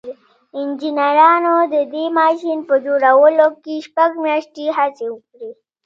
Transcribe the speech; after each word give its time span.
انجنيرانو 0.59 1.55
د 1.73 1.75
دې 1.93 2.05
ماشين 2.19 2.59
په 2.69 2.75
جوړولو 2.85 3.47
کې 3.63 3.75
شپږ 3.87 4.11
مياشتې 4.25 4.65
هڅې 4.77 5.05
وکړې. 5.15 5.49